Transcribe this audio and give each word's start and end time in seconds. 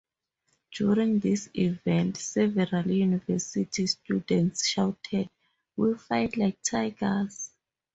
During 0.71 1.19
this 1.19 1.47
event, 1.53 2.17
several 2.17 2.87
university 2.89 3.85
students 3.85 4.65
shouted, 4.67 5.29
We 5.77 5.93
fight 5.95 6.37
like 6.37 6.57
Tigers! 6.63 7.51